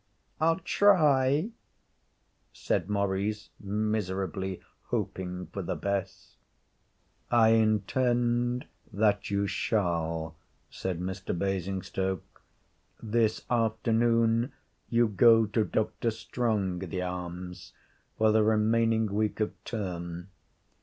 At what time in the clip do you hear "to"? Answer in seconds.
15.45-15.63